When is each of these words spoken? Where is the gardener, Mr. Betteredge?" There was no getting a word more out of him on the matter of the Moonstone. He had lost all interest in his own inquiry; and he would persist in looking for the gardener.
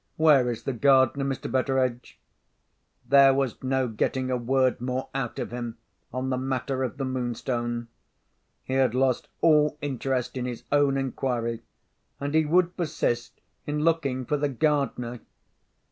Where 0.17 0.49
is 0.49 0.63
the 0.63 0.73
gardener, 0.73 1.23
Mr. 1.25 1.47
Betteredge?" 1.51 2.17
There 3.07 3.35
was 3.35 3.61
no 3.61 3.87
getting 3.87 4.31
a 4.31 4.35
word 4.35 4.81
more 4.81 5.09
out 5.13 5.37
of 5.37 5.51
him 5.51 5.77
on 6.11 6.31
the 6.31 6.39
matter 6.39 6.81
of 6.81 6.97
the 6.97 7.05
Moonstone. 7.05 7.87
He 8.63 8.73
had 8.73 8.95
lost 8.95 9.27
all 9.41 9.77
interest 9.79 10.37
in 10.37 10.45
his 10.45 10.63
own 10.71 10.97
inquiry; 10.97 11.61
and 12.19 12.33
he 12.33 12.45
would 12.47 12.75
persist 12.75 13.41
in 13.67 13.83
looking 13.83 14.25
for 14.25 14.37
the 14.37 14.49
gardener. 14.49 15.19